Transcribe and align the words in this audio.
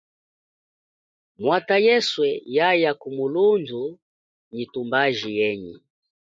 Mwatha 1.41 1.77
yesu 1.87 2.21
yaya 2.55 2.91
kumulundhu 3.01 3.81
nyi 4.53 4.65
tumbaji 4.71 5.29
jenyi. 5.37 5.73